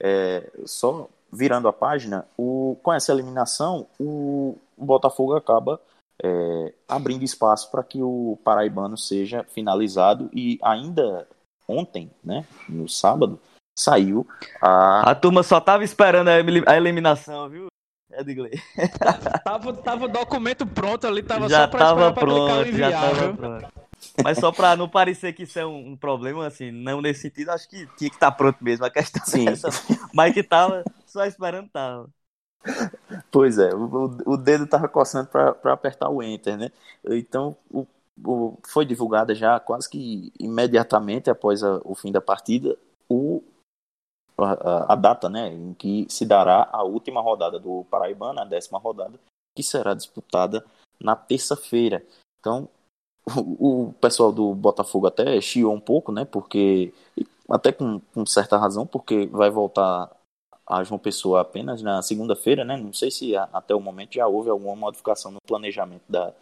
[0.00, 5.80] É, só virando a página, o, com essa eliminação, o, Botafogo acaba
[6.22, 11.26] é, abrindo espaço para que o Paraibano seja finalizado e ainda
[11.66, 13.40] ontem, né, no sábado,
[13.78, 14.26] saiu
[14.60, 15.10] a.
[15.10, 17.71] A turma só tava esperando a eliminação, viu?
[18.14, 18.60] Edgley.
[19.44, 22.90] tava, tava o documento pronto ali, tava já só pra tava esperar pronto, pra enviar,
[22.90, 23.36] já tava viu?
[23.36, 23.72] pronto.
[24.22, 27.50] Mas só pra não parecer que isso é um, um problema, assim, não nesse sentido,
[27.50, 29.46] acho que tinha que estar tá pronto mesmo a questão Sim.
[29.46, 29.68] dessa.
[30.12, 32.08] Mas que tava, só esperando tava.
[33.30, 36.70] Pois é, o, o dedo tava coçando para apertar o enter, né?
[37.04, 37.86] Então, o,
[38.24, 42.76] o, foi divulgada já quase que imediatamente após a, o fim da partida
[44.42, 48.78] a, a, data né, em que se dará a última rodada do Paraibana, a décima
[48.78, 49.18] rodada,
[49.56, 50.64] que será disputada
[51.00, 52.04] na terça-feira.
[52.40, 52.68] Então,
[53.36, 56.24] o, o, pessoal do Botafogo até chiou um pouco, né?
[56.24, 56.92] Porque,
[57.48, 60.10] até com, com certa razão, porque vai voltar
[60.66, 62.76] a João Pessoa apenas na segunda-feira, né?
[62.76, 66.32] Não sei se até o momento já houve alguma modificação no planejamento da,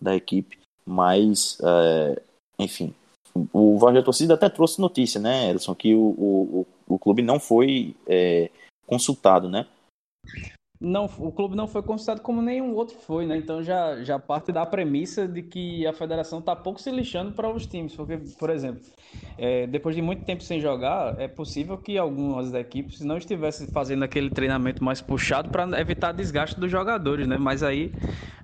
[0.00, 2.22] da equipe, mas, é,
[2.58, 2.94] enfim,
[3.34, 7.94] o da Torcida até trouxe notícia, né, Edson, que o, o, o clube não foi
[8.06, 8.50] é,
[8.86, 9.66] consultado, né?
[10.80, 13.36] Não, o clube não foi consultado como nenhum outro foi, né?
[13.36, 17.50] Então já, já parte da premissa de que a federação está pouco se lixando para
[17.50, 17.94] os times.
[17.94, 18.80] Porque, por exemplo,
[19.36, 24.04] é, depois de muito tempo sem jogar, é possível que algumas equipes não estivessem fazendo
[24.04, 27.36] aquele treinamento mais puxado para evitar desgaste dos jogadores, né?
[27.36, 27.92] Mas aí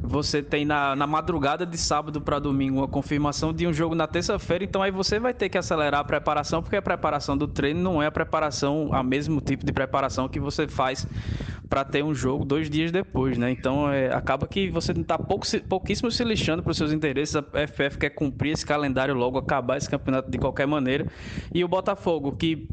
[0.02, 4.06] você tem na, na madrugada de sábado para domingo uma confirmação de um jogo na
[4.06, 7.80] terça-feira, então aí você vai ter que acelerar a preparação, porque a preparação do treino
[7.80, 11.06] não é a preparação, a mesmo tipo de preparação que você faz
[11.68, 13.50] para ter um jogo dois dias depois, né?
[13.50, 17.34] Então é, acaba que você está pouquíssimo se lixando para os seus interesses.
[17.36, 21.06] A FF quer cumprir esse calendário logo, acabar esse campeonato de qualquer maneira.
[21.52, 22.68] E o Botafogo, que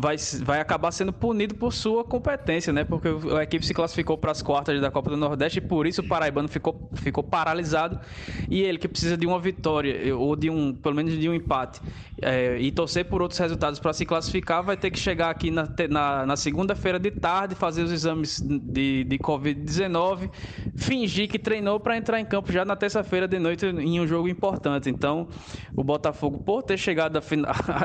[0.00, 2.84] vai, vai acabar sendo punido por sua competência, né?
[2.84, 6.00] Porque a equipe se classificou para as quartas da Copa do Nordeste e por isso
[6.00, 8.00] o Paraibano ficou, ficou paralisado.
[8.48, 11.80] E ele que precisa de uma vitória ou de um, pelo menos de um empate
[12.22, 15.68] é, e torcer por outros resultados para se classificar, vai ter que chegar aqui na,
[15.88, 20.30] na, na segunda-feira de tarde, fazer os exames de, de Covid-19,
[20.76, 24.28] fingir que treinou para entrar em campo já na terça-feira de noite em um jogo
[24.28, 24.88] importante.
[24.88, 25.28] Então,
[25.74, 27.20] o Botafogo, por ter chegado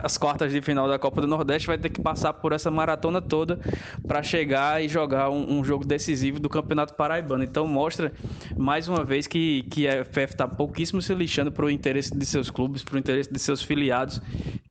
[0.03, 3.21] às quartas de final da Copa do Nordeste, vai ter que passar por essa maratona
[3.21, 3.59] toda
[4.07, 7.43] para chegar e jogar um, um, jogo decisivo do Campeonato Paraibano.
[7.43, 8.11] Então, mostra
[8.57, 12.25] mais uma vez que, que a FF está pouquíssimo se lixando para o interesse de
[12.25, 14.21] seus clubes, para o interesse de seus filiados.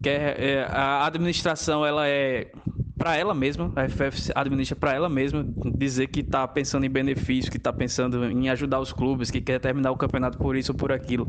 [0.02, 2.50] Que é, é, a administração ela é
[2.96, 5.44] para ela mesma, a FF administra para ela mesma,
[5.76, 9.58] dizer que está pensando em benefício, que está pensando em ajudar os clubes, que quer
[9.58, 11.28] terminar o campeonato por isso ou por aquilo,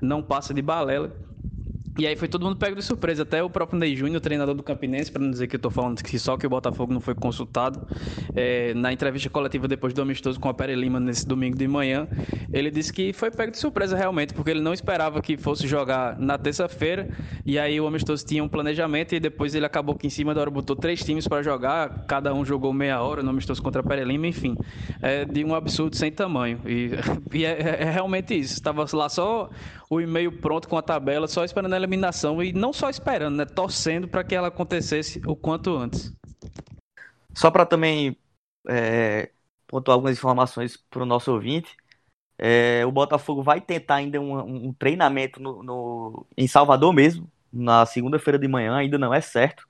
[0.00, 1.12] não passa de balela.
[1.98, 4.62] E aí foi todo mundo pego de surpresa, até o próprio Ney Júnior, treinador do
[4.62, 7.12] Campinense, para não dizer que eu tô falando que só que o Botafogo não foi
[7.12, 7.84] consultado,
[8.36, 12.06] é, na entrevista coletiva depois do amistoso com a Pere Lima nesse domingo de manhã,
[12.52, 16.16] ele disse que foi pego de surpresa realmente, porque ele não esperava que fosse jogar
[16.20, 17.10] na terça-feira,
[17.44, 20.40] e aí o amistoso tinha um planejamento e depois ele acabou que em cima da
[20.40, 23.84] hora botou três times para jogar, cada um jogou meia hora no amistoso contra a
[23.84, 24.56] Pere Lima, enfim,
[25.02, 26.60] é de um absurdo sem tamanho.
[26.64, 26.90] E,
[27.36, 29.50] e é, é, é realmente isso, estava lá só
[29.90, 33.44] o e-mail pronto com a tabela, só esperando a eliminação e não só esperando, né?
[33.44, 36.12] Torcendo para que ela acontecesse o quanto antes.
[37.34, 38.16] Só para também
[38.68, 39.30] é,
[39.66, 41.76] pontuar algumas informações para o nosso ouvinte,
[42.38, 47.84] é, o Botafogo vai tentar ainda um, um treinamento no, no, em Salvador mesmo, na
[47.86, 49.66] segunda-feira de manhã, ainda não é certo.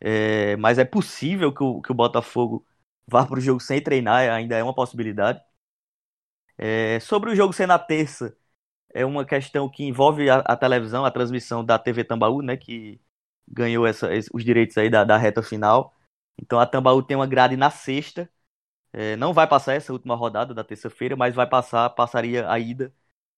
[0.00, 2.66] É, mas é possível que o, que o Botafogo
[3.06, 5.40] vá para o jogo sem treinar, ainda é uma possibilidade.
[6.56, 8.36] É, sobre o jogo ser na terça,
[8.94, 13.00] é uma questão que envolve a, a, televisão, a transmissão da TV Tambaú, né, que
[13.48, 15.94] ganhou essa, os direitos aí da, da, reta final.
[16.40, 18.30] Então a Tambaú tem uma grade na sexta,
[18.92, 22.92] é, não vai passar essa última rodada da terça-feira, mas vai passar, passaria a ida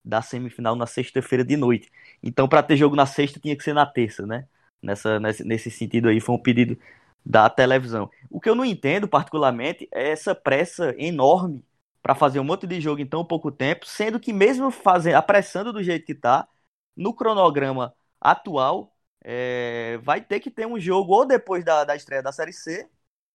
[0.04, 1.90] da semifinal na sexta-feira de noite.
[2.22, 4.48] Então para ter jogo na sexta tinha que ser na terça, né?
[4.82, 6.78] Nessa, nesse, nesse sentido aí foi um pedido
[7.24, 8.10] da televisão.
[8.30, 11.64] O que eu não entendo particularmente é essa pressa enorme
[12.02, 15.72] para fazer um monte de jogo em tão pouco tempo, sendo que mesmo fazendo, apressando
[15.72, 16.48] do jeito que está,
[16.96, 22.22] no cronograma atual, é, vai ter que ter um jogo ou depois da, da estreia
[22.22, 22.88] da Série C,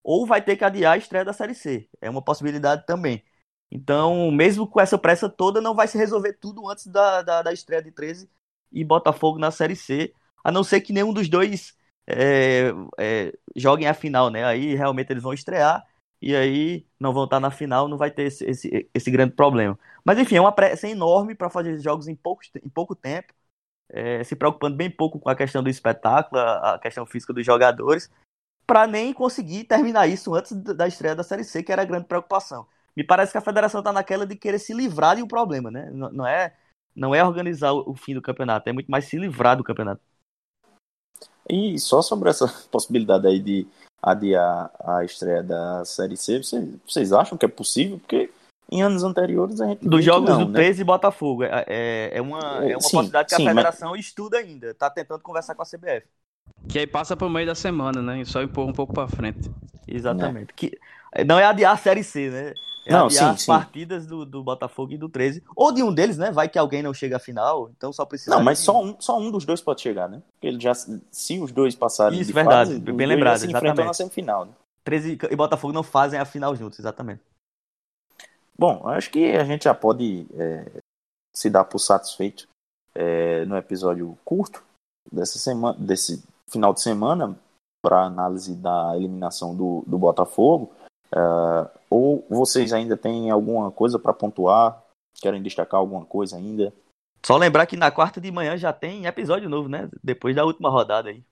[0.04, 1.90] ou vai ter que adiar a estreia da Série C.
[2.02, 3.24] É uma possibilidade também.
[3.72, 7.54] Então, mesmo com essa pressa toda, não vai se resolver tudo antes da, da, da
[7.54, 8.30] estreia de 13
[8.72, 11.76] e Botafogo na Série C, a não ser que nenhum dos dois
[12.06, 14.46] é, é, joguem a final, né?
[14.46, 15.86] Aí realmente eles vão estrear
[16.22, 19.78] e aí não vão estar na final, não vai ter esse, esse, esse grande problema.
[20.04, 23.34] Mas enfim, é uma pressa enorme para fazer jogos em pouco, em pouco tempo,
[23.90, 28.10] é, se preocupando bem pouco com a questão do espetáculo, a questão física dos jogadores.
[28.68, 32.06] para nem conseguir terminar isso antes da estreia da Série C, que era a grande
[32.08, 32.68] preocupação.
[32.96, 35.90] Me parece que a federação está naquela de querer se livrar de um problema, né?
[35.94, 36.56] Não, não é,
[36.96, 40.02] não é organizar o, fim do campeonato, é muito mais se livrar do campeonato.
[41.50, 43.68] E só sobre essa possibilidade aí de
[44.02, 48.00] adiar a estreia da Série C, vocês, vocês acham que é possível?
[48.00, 48.30] Porque
[48.72, 49.88] em anos anteriores a gente.
[49.88, 50.60] Dos jogos não, do né?
[50.60, 51.44] 13 e Botafogo.
[51.44, 54.00] É, é, é uma, é uma sim, possibilidade que sim, a federação mas...
[54.06, 54.72] estuda ainda.
[54.72, 56.06] Está tentando conversar com a CBF.
[56.68, 58.22] Que aí passa pro meio da semana, né?
[58.22, 59.50] E só empurra um pouco para frente.
[59.88, 60.50] Exatamente.
[60.50, 60.56] Não.
[60.56, 60.78] Que,
[61.26, 62.54] não é adiar a Série C, né?
[62.88, 63.48] É não, sim, as sim.
[63.48, 65.44] partidas do, do Botafogo e do 13.
[65.54, 66.32] Ou de um deles, né?
[66.32, 68.32] Vai que alguém não chega à final, então só precisa.
[68.32, 70.22] Não, mas só um, só um dos dois pode chegar, né?
[70.32, 72.20] Porque ele já, se os dois passarem.
[72.20, 72.72] Isso, verdade.
[72.72, 73.40] Fase, bem lembrado.
[73.40, 73.86] Se exatamente.
[73.86, 74.46] na semifinal.
[74.46, 74.52] Né?
[74.86, 77.22] 13 e Botafogo não fazem a final juntos, exatamente.
[78.58, 80.66] Bom, acho que a gente já pode é,
[81.36, 82.48] se dar por satisfeito
[82.96, 84.64] é, no episódio curto
[85.12, 87.38] dessa semana, desse final de semana
[87.84, 90.72] para análise da eliminação do, do Botafogo.
[91.16, 94.82] Uh, ou vocês ainda têm alguma coisa para pontuar?
[95.16, 96.74] Querem destacar alguma coisa ainda?
[97.26, 99.90] Só lembrar que na quarta de manhã já tem episódio novo, né?
[100.04, 101.24] Depois da última rodada aí.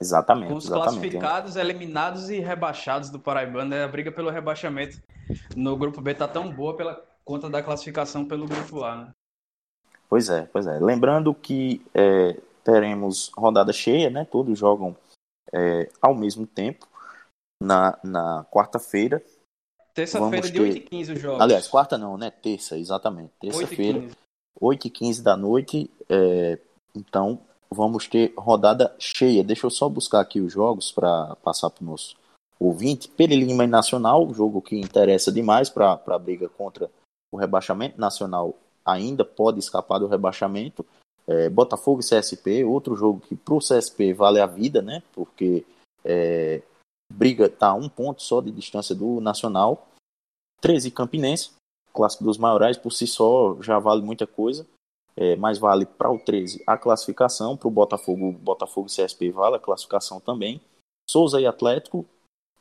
[0.00, 0.50] Exatamente.
[0.50, 1.60] Com os exatamente, classificados, é.
[1.60, 3.70] eliminados e rebaixados do Paraibano.
[3.70, 3.84] Né?
[3.84, 5.00] A briga pelo rebaixamento
[5.56, 9.10] no grupo B tá tão boa pela conta da classificação pelo grupo A, né?
[10.08, 10.78] Pois é, pois é.
[10.78, 14.24] Lembrando que é, teremos rodada cheia, né?
[14.24, 14.96] Todos jogam
[15.52, 16.86] é, ao mesmo tempo
[17.62, 19.22] na, na quarta-feira.
[19.94, 21.40] Terça-feira de 8h15 os jogos.
[21.40, 22.30] Aliás, quarta não, né?
[22.30, 23.32] Terça, exatamente.
[23.40, 24.08] Terça-feira,
[24.60, 25.90] 8h15 da noite.
[26.08, 26.58] É,
[26.94, 27.40] então,
[27.70, 29.42] vamos ter rodada cheia.
[29.42, 32.16] Deixa eu só buscar aqui os jogos para passar para o nosso
[32.58, 33.08] ouvinte.
[33.08, 36.90] Perilima e Nacional, jogo que interessa demais para a briga contra
[37.32, 38.00] o rebaixamento.
[38.00, 40.84] Nacional ainda pode escapar do rebaixamento.
[41.26, 45.02] É, Botafogo e CSP, outro jogo que para o CSP vale a vida, né?
[45.12, 45.64] Porque
[46.02, 46.62] é,
[47.12, 49.88] briga está a um ponto só de distância do Nacional.
[50.60, 51.52] 13 Campinense,
[51.92, 54.66] clássico dos maiorais, por si só já vale muita coisa.
[55.16, 59.60] É, mas vale para o 13 a classificação, para o Botafogo, Botafogo CSP vale a
[59.60, 60.60] classificação também.
[61.10, 62.06] Souza e Atlético,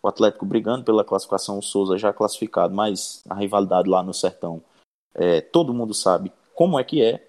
[0.01, 4.63] o Atlético brigando pela classificação, o Souza já classificado, mas a rivalidade lá no Sertão,
[5.13, 7.27] é, todo mundo sabe como é que é.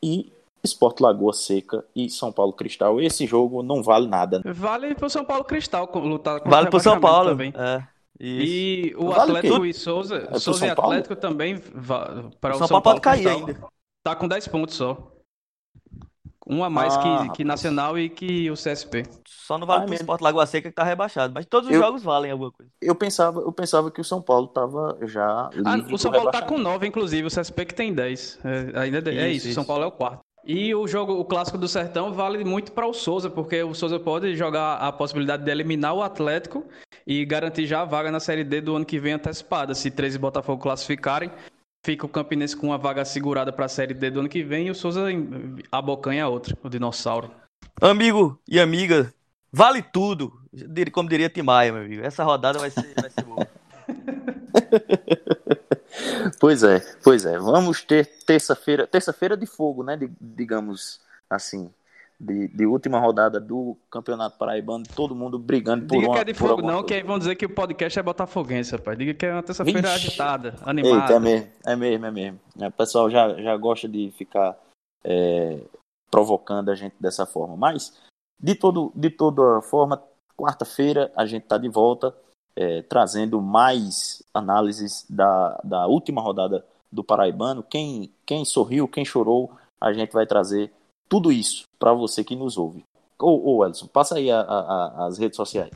[0.00, 3.00] E Esporte Lagoa Seca e São Paulo Cristal.
[3.00, 4.42] Esse jogo não vale nada.
[4.44, 7.52] Vale pro São Paulo Cristal lutar contra Vale pro São Paulo também.
[7.56, 7.82] É,
[8.20, 11.58] e o vale Atlético e Souza, é Souza e Atlético também
[12.40, 13.68] para o, São, São Paulo, pode cair Cristal, ainda.
[14.02, 15.12] Tá com 10 pontos só.
[16.50, 19.04] Um a mais ah, que, que Nacional e que o CSP.
[19.26, 21.80] Só não vale ah, pro Sport Lagoa Seca que tá rebaixado, mas todos os eu,
[21.80, 22.72] jogos valem alguma coisa.
[22.80, 26.42] Eu pensava, eu pensava que o São Paulo tava já ah, O São Paulo tá
[26.42, 28.40] com 9, inclusive, o CSP que tem 10.
[28.44, 30.20] É, ainda é isso, isso, São Paulo é o quarto.
[30.44, 33.98] E o jogo, o clássico do Sertão vale muito para o Souza, porque o Souza
[33.98, 36.64] pode jogar a possibilidade de eliminar o Atlético
[37.06, 39.74] e garantir já a vaga na Série D do ano que vem antecipada.
[39.74, 41.30] Se 13 Botafogo classificarem,
[41.84, 44.68] fica o Campinense com uma vaga segurada para a Série D do ano que vem
[44.68, 45.06] e o Souza
[45.70, 47.30] abocanha a outra, o dinossauro.
[47.80, 49.12] Amigo e amiga,
[49.52, 50.32] vale tudo,
[50.92, 52.02] como diria Timaya, meu amigo.
[52.02, 53.46] Essa rodada vai ser, vai ser boa.
[56.40, 57.38] pois é, pois é.
[57.38, 59.96] Vamos ter terça-feira, terça-feira de fogo, né?
[59.96, 61.70] De, digamos assim,
[62.18, 66.24] de, de, última rodada do Campeonato Paraibano, todo mundo brigando por Diga uma, que é
[66.24, 66.84] de fogo não, coisa.
[66.84, 68.98] que aí vão dizer que o podcast é botafoguense, rapaz.
[68.98, 71.02] Diga que é uma terça-feira agitada, animada.
[71.02, 72.40] Eita, é mesmo, é mesmo, é mesmo.
[72.56, 74.58] O pessoal já, já gosta de ficar
[75.04, 75.60] é,
[76.10, 77.56] provocando a gente dessa forma.
[77.56, 77.96] Mas,
[78.40, 80.02] de, todo, de toda forma,
[80.36, 82.14] quarta-feira a gente está de volta
[82.58, 87.62] é, trazendo mais análises da, da última rodada do Paraibano.
[87.62, 90.72] Quem, quem sorriu, quem chorou, a gente vai trazer
[91.08, 92.82] tudo isso para você que nos ouve.
[93.16, 95.70] Ô, ô Elson, passa aí a, a, as redes sociais.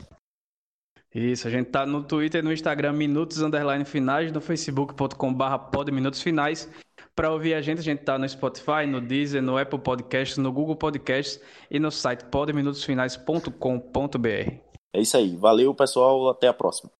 [1.15, 5.57] Isso, a gente tá no Twitter e no Instagram, Minutos Underline Finais, no Facebook.com barra
[5.57, 6.69] Pod Minutos Finais.
[7.15, 10.51] Para ouvir a gente, a gente tá no Spotify, no Deezer, no Apple Podcasts, no
[10.51, 11.39] Google Podcasts
[11.71, 14.72] e no site podminutosfinais.com.br.
[14.93, 15.35] É isso aí.
[15.35, 16.29] Valeu, pessoal.
[16.29, 16.93] Até a próxima.